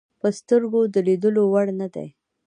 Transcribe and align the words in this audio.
په 0.21 0.27
سترګو 0.37 0.81
د 0.93 0.95
لیدلو 1.07 1.43
وړ 1.53 1.67
نه 1.79 1.87
دي. 1.93 2.07